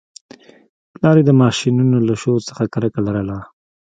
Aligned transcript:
پلار 0.93 1.15
یې 1.19 1.23
د 1.27 1.31
ماشینونو 1.41 1.97
له 2.07 2.13
شور 2.21 2.39
څخه 2.49 2.63
کرکه 2.73 2.99
لرله 3.07 3.37